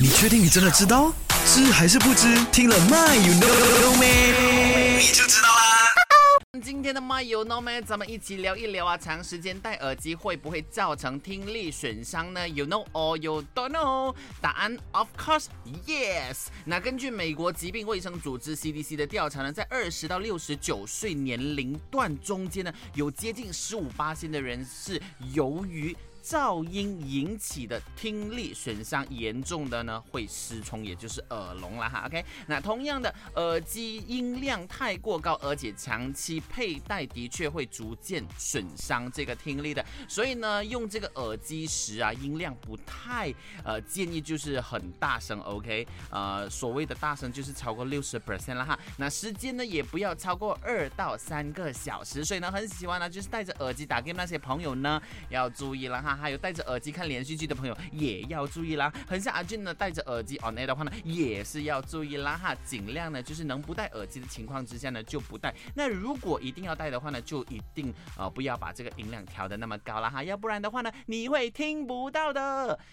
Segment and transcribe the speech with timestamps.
[0.00, 1.12] 你确定你真的知道？
[1.44, 2.28] 知还是不知？
[2.52, 4.96] 听了 My You Know Me，？
[4.96, 5.90] 你就知道啦。
[6.62, 7.82] 今天的 My You Know Me，？
[7.82, 14.14] 咱们一起聊一聊啊，长时间戴耳机会不会造成听力损伤呢？You know or you don't know？
[14.40, 15.46] 答案 Of course
[15.84, 16.46] yes。
[16.64, 25.02] 那根据美国疾病卫生组织 CDC 的调查呢，在二十到六十九岁年龄段中间呢，有接近十五八千的人是
[25.32, 25.96] 由于
[26.28, 32.04] 噪音引起的听力损伤严重的呢，会失聪，也就是耳聋了哈。
[32.04, 39.82] OK，那同样的，耳机音量太过高，而且长期佩戴的确会逐渐损伤这个听力的。
[40.06, 43.32] 所以呢，用这个耳机时啊，音量不太
[43.64, 45.40] 呃建议就是很大声。
[45.40, 48.78] OK，呃，所谓的大声就是超过六十 percent 了哈。
[48.98, 52.22] 那时间呢，也不要超过二到三个小时。
[52.22, 55.00] 所以呢，很喜欢呢，就是戴着耳机打 game 那些朋友呢，
[55.30, 56.17] 要注意了哈。
[56.18, 58.92] 还有戴着耳机看连续剧的朋友也要注意啦。
[59.06, 62.54] 很像阿俊呢，戴着耳机 on air 的话呢，也是要注意啦哈。
[62.64, 65.54] 尽量呢，就是能不戴耳机的情况之下呢，就不戴。
[65.74, 72.78] 那如果一定要戴的话呢，就一定呃不要把这个音量调的那么高了哈，要不然的话呢，你会听不到的。